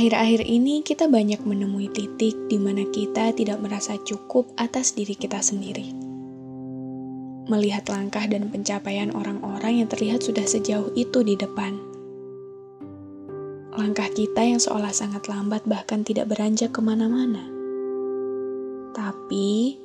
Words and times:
Akhir-akhir 0.00 0.48
ini 0.48 0.80
kita 0.80 1.12
banyak 1.12 1.44
menemui 1.44 1.92
titik 1.92 2.32
di 2.48 2.56
mana 2.56 2.88
kita 2.88 3.36
tidak 3.36 3.60
merasa 3.60 4.00
cukup 4.00 4.48
atas 4.56 4.96
diri 4.96 5.12
kita 5.12 5.44
sendiri. 5.44 5.92
Melihat 7.52 7.84
langkah 7.92 8.24
dan 8.24 8.48
pencapaian 8.48 9.12
orang-orang 9.12 9.84
yang 9.84 9.92
terlihat 9.92 10.24
sudah 10.24 10.48
sejauh 10.48 10.88
itu 10.96 11.20
di 11.20 11.36
depan. 11.36 11.76
Langkah 13.76 14.08
kita 14.16 14.40
yang 14.40 14.56
seolah 14.56 14.88
sangat 14.88 15.28
lambat 15.28 15.68
bahkan 15.68 16.00
tidak 16.00 16.32
beranjak 16.32 16.72
ke 16.72 16.80
mana-mana. 16.80 17.44
Tapi, 18.96 19.76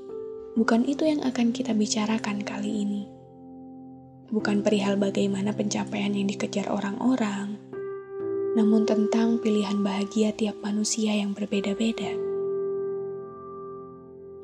bukan 0.55 0.87
itu 0.87 1.11
yang 1.11 1.27
akan 1.27 1.51
kita 1.51 1.75
bicarakan 1.75 2.39
kali 2.39 2.87
ini. 2.87 3.03
Bukan 4.31 4.63
perihal 4.63 4.95
bagaimana 4.95 5.51
pencapaian 5.51 6.15
yang 6.15 6.31
dikejar 6.31 6.71
orang-orang, 6.71 7.59
namun 8.55 8.87
tentang 8.87 9.37
pilihan 9.43 9.83
bahagia 9.83 10.31
tiap 10.31 10.55
manusia 10.63 11.11
yang 11.11 11.35
berbeda-beda. 11.35 12.15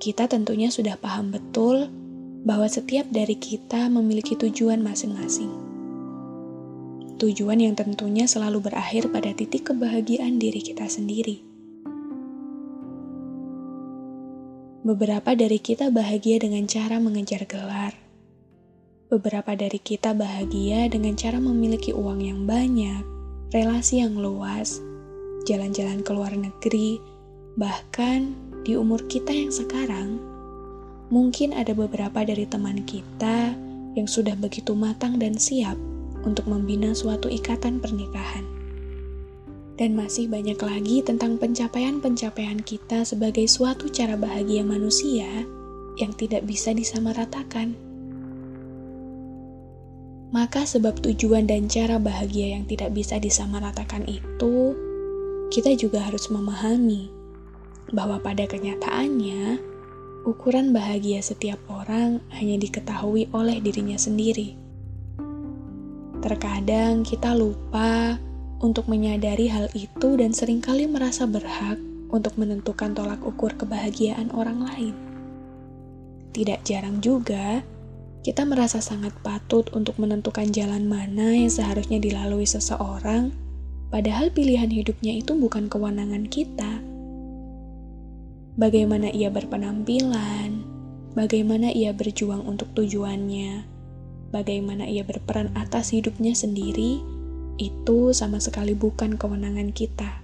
Kita 0.03 0.27
tentunya 0.27 0.67
sudah 0.67 0.99
paham 0.99 1.31
betul 1.31 1.87
bahwa 2.43 2.67
setiap 2.67 3.07
dari 3.07 3.39
kita 3.39 3.87
memiliki 3.87 4.35
tujuan 4.35 4.83
masing-masing. 4.83 5.53
Tujuan 7.21 7.61
yang 7.61 7.77
tentunya 7.77 8.25
selalu 8.25 8.65
berakhir 8.65 9.07
pada 9.13 9.31
titik 9.31 9.69
kebahagiaan 9.71 10.41
diri 10.41 10.59
kita 10.59 10.89
sendiri. 10.89 11.45
Beberapa 14.81 15.37
dari 15.37 15.61
kita 15.61 15.93
bahagia 15.93 16.41
dengan 16.41 16.65
cara 16.65 16.97
mengejar 16.97 17.45
gelar. 17.45 17.93
Beberapa 19.13 19.53
dari 19.53 19.77
kita 19.77 20.17
bahagia 20.17 20.89
dengan 20.89 21.13
cara 21.13 21.37
memiliki 21.37 21.93
uang 21.93 22.25
yang 22.25 22.49
banyak, 22.49 23.20
relasi 23.51 23.99
yang 23.99 24.15
luas, 24.15 24.79
jalan-jalan 25.43 25.99
ke 25.99 26.11
luar 26.15 26.31
negeri, 26.31 27.03
bahkan 27.59 28.31
di 28.63 28.79
umur 28.79 29.03
kita 29.11 29.35
yang 29.35 29.51
sekarang, 29.51 30.23
mungkin 31.11 31.51
ada 31.51 31.75
beberapa 31.75 32.23
dari 32.23 32.47
teman 32.47 32.79
kita 32.87 33.51
yang 33.99 34.07
sudah 34.07 34.39
begitu 34.39 34.71
matang 34.71 35.19
dan 35.19 35.35
siap 35.35 35.75
untuk 36.23 36.47
membina 36.47 36.95
suatu 36.95 37.27
ikatan 37.27 37.83
pernikahan. 37.83 38.47
Dan 39.75 39.99
masih 39.99 40.31
banyak 40.31 40.55
lagi 40.61 41.03
tentang 41.03 41.35
pencapaian-pencapaian 41.35 42.63
kita 42.63 43.03
sebagai 43.03 43.51
suatu 43.51 43.91
cara 43.91 44.15
bahagia 44.15 44.63
manusia 44.63 45.27
yang 45.99 46.15
tidak 46.15 46.47
bisa 46.47 46.71
disamaratakan. 46.71 47.90
Maka 50.31 50.63
sebab 50.63 51.03
tujuan 51.03 51.43
dan 51.43 51.67
cara 51.67 51.99
bahagia 51.99 52.55
yang 52.55 52.63
tidak 52.63 52.95
bisa 52.95 53.19
disamaratakan 53.19 54.07
itu, 54.07 54.71
kita 55.51 55.75
juga 55.75 56.07
harus 56.07 56.31
memahami 56.31 57.11
bahwa 57.91 58.15
pada 58.23 58.47
kenyataannya, 58.47 59.59
ukuran 60.23 60.71
bahagia 60.71 61.19
setiap 61.19 61.59
orang 61.67 62.23
hanya 62.31 62.55
diketahui 62.55 63.27
oleh 63.35 63.59
dirinya 63.59 63.99
sendiri. 63.99 64.55
Terkadang 66.23 67.03
kita 67.03 67.35
lupa 67.35 68.15
untuk 68.63 68.87
menyadari 68.87 69.51
hal 69.51 69.67
itu 69.75 70.15
dan 70.15 70.31
sering 70.31 70.63
kali 70.63 70.87
merasa 70.87 71.27
berhak 71.27 71.75
untuk 72.07 72.39
menentukan 72.39 72.95
tolak 72.95 73.19
ukur 73.19 73.51
kebahagiaan 73.57 74.31
orang 74.31 74.63
lain. 74.63 74.95
Tidak 76.31 76.63
jarang 76.63 77.03
juga, 77.03 77.59
kita 78.21 78.45
merasa 78.45 78.77
sangat 78.85 79.17
patut 79.25 79.65
untuk 79.73 79.97
menentukan 79.97 80.53
jalan 80.53 80.85
mana 80.85 81.33
yang 81.33 81.49
seharusnya 81.49 81.97
dilalui 81.97 82.45
seseorang, 82.45 83.33
padahal 83.89 84.29
pilihan 84.29 84.69
hidupnya 84.69 85.17
itu 85.17 85.33
bukan 85.33 85.65
kewenangan 85.65 86.29
kita. 86.29 86.85
Bagaimana 88.61 89.09
ia 89.09 89.33
berpenampilan, 89.33 90.61
bagaimana 91.17 91.73
ia 91.73 91.97
berjuang 91.97 92.45
untuk 92.45 92.69
tujuannya, 92.77 93.65
bagaimana 94.29 94.85
ia 94.85 95.01
berperan 95.01 95.49
atas 95.57 95.89
hidupnya 95.89 96.37
sendiri, 96.37 97.01
itu 97.57 98.13
sama 98.13 98.37
sekali 98.37 98.77
bukan 98.77 99.17
kewenangan 99.17 99.73
kita, 99.73 100.21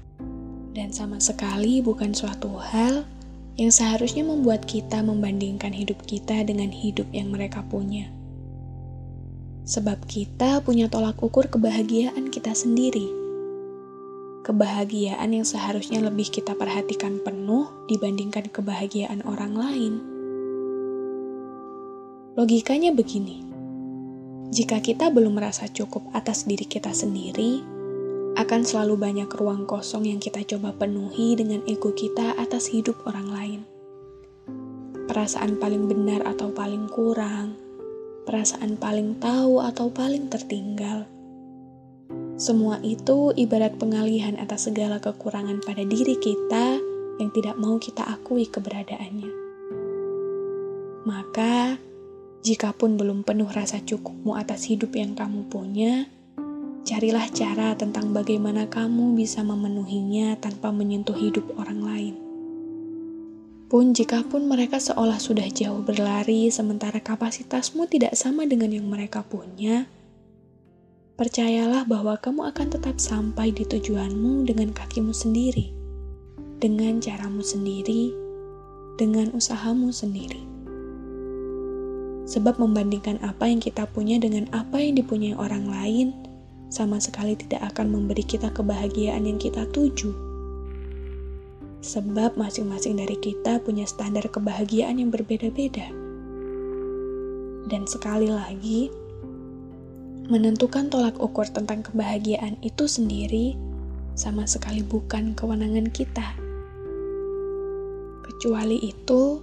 dan 0.78 0.94
sama 0.94 1.18
sekali 1.18 1.82
bukan 1.82 2.14
suatu 2.14 2.62
hal 2.62 3.10
yang 3.58 3.74
seharusnya 3.74 4.22
membuat 4.22 4.70
kita 4.70 5.02
membandingkan 5.02 5.74
hidup 5.74 6.06
kita 6.06 6.46
dengan 6.46 6.70
hidup 6.70 7.10
yang 7.10 7.34
mereka 7.34 7.66
punya. 7.66 8.06
Sebab 9.66 10.06
kita 10.06 10.62
punya 10.62 10.88
tolak 10.88 11.18
ukur 11.20 11.50
kebahagiaan 11.50 12.30
kita 12.30 12.54
sendiri. 12.54 13.10
Kebahagiaan 14.46 15.34
yang 15.34 15.44
seharusnya 15.44 16.00
lebih 16.06 16.30
kita 16.32 16.56
perhatikan 16.56 17.20
penuh 17.20 17.68
dibandingkan 17.90 18.48
kebahagiaan 18.48 19.26
orang 19.28 19.58
lain. 19.58 19.94
Logikanya 22.38 22.94
begini. 22.94 23.44
Jika 24.54 24.80
kita 24.80 25.12
belum 25.12 25.36
merasa 25.36 25.68
cukup 25.68 26.08
atas 26.16 26.48
diri 26.48 26.64
kita 26.64 26.96
sendiri, 26.96 27.77
akan 28.38 28.62
selalu 28.62 29.02
banyak 29.02 29.30
ruang 29.34 29.66
kosong 29.66 30.06
yang 30.06 30.22
kita 30.22 30.46
coba 30.46 30.70
penuhi 30.78 31.34
dengan 31.34 31.66
ego 31.66 31.90
kita 31.90 32.38
atas 32.38 32.70
hidup 32.70 32.94
orang 33.10 33.28
lain. 33.34 33.62
Perasaan 35.10 35.58
paling 35.58 35.90
benar 35.90 36.22
atau 36.22 36.54
paling 36.54 36.86
kurang, 36.94 37.58
perasaan 38.30 38.78
paling 38.78 39.18
tahu 39.18 39.58
atau 39.66 39.90
paling 39.90 40.30
tertinggal. 40.30 41.10
Semua 42.38 42.78
itu 42.86 43.34
ibarat 43.34 43.82
pengalihan 43.82 44.38
atas 44.38 44.70
segala 44.70 45.02
kekurangan 45.02 45.58
pada 45.66 45.82
diri 45.82 46.14
kita 46.22 46.78
yang 47.18 47.34
tidak 47.34 47.58
mau 47.58 47.82
kita 47.82 48.06
akui 48.06 48.46
keberadaannya. 48.46 49.34
Maka, 51.10 51.82
jikapun 52.46 53.02
belum 53.02 53.26
penuh 53.26 53.50
rasa 53.50 53.82
cukupmu 53.82 54.38
atas 54.38 54.70
hidup 54.70 54.94
yang 54.94 55.18
kamu 55.18 55.50
punya, 55.50 56.06
Carilah 56.88 57.28
cara 57.36 57.76
tentang 57.76 58.16
bagaimana 58.16 58.64
kamu 58.72 59.20
bisa 59.20 59.44
memenuhinya 59.44 60.40
tanpa 60.40 60.72
menyentuh 60.72 61.20
hidup 61.20 61.44
orang 61.60 61.84
lain. 61.84 62.16
Pun 63.68 63.92
jika 63.92 64.24
pun 64.24 64.48
mereka 64.48 64.80
seolah 64.80 65.20
sudah 65.20 65.52
jauh 65.52 65.84
berlari 65.84 66.48
sementara 66.48 67.04
kapasitasmu 67.04 67.92
tidak 67.92 68.16
sama 68.16 68.48
dengan 68.48 68.72
yang 68.72 68.88
mereka 68.88 69.20
punya, 69.20 69.84
percayalah 71.20 71.84
bahwa 71.84 72.16
kamu 72.24 72.56
akan 72.56 72.68
tetap 72.72 73.04
sampai 73.04 73.52
di 73.52 73.68
tujuanmu 73.68 74.48
dengan 74.48 74.72
kakimu 74.72 75.12
sendiri, 75.12 75.68
dengan 76.64 77.04
caramu 77.04 77.44
sendiri, 77.44 78.16
dengan 78.96 79.36
usahamu 79.36 79.92
sendiri. 79.92 80.40
Sebab 82.32 82.64
membandingkan 82.64 83.20
apa 83.28 83.52
yang 83.52 83.60
kita 83.60 83.84
punya 83.92 84.16
dengan 84.24 84.48
apa 84.56 84.80
yang 84.80 84.96
dipunyai 84.96 85.36
orang 85.36 85.68
lain– 85.68 86.16
sama 86.68 87.00
sekali 87.00 87.40
tidak 87.40 87.74
akan 87.74 87.92
memberi 87.92 88.24
kita 88.24 88.52
kebahagiaan 88.52 89.24
yang 89.24 89.40
kita 89.40 89.64
tuju. 89.72 90.12
Sebab 91.80 92.36
masing-masing 92.36 93.00
dari 93.00 93.16
kita 93.16 93.64
punya 93.64 93.88
standar 93.88 94.28
kebahagiaan 94.28 95.00
yang 95.00 95.14
berbeda-beda. 95.14 95.88
Dan 97.68 97.88
sekali 97.88 98.28
lagi, 98.28 98.92
menentukan 100.28 100.92
tolak 100.92 101.16
ukur 101.24 101.48
tentang 101.48 101.84
kebahagiaan 101.84 102.60
itu 102.60 102.88
sendiri 102.88 103.56
sama 104.18 104.44
sekali 104.44 104.84
bukan 104.84 105.38
kewenangan 105.38 105.88
kita. 105.94 106.36
Kecuali 108.28 108.82
itu, 108.84 109.40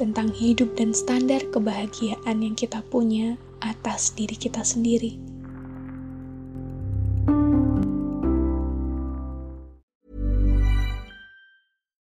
tentang 0.00 0.32
hidup 0.32 0.72
dan 0.74 0.96
standar 0.96 1.42
kebahagiaan 1.52 2.42
yang 2.42 2.56
kita 2.56 2.80
punya 2.88 3.36
atas 3.62 4.10
diri 4.16 4.34
kita 4.34 4.64
sendiri. 4.64 5.31